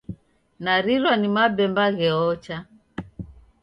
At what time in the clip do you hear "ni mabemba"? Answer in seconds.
1.17-1.85